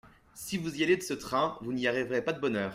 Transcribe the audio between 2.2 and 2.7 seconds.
pas de bonne heure.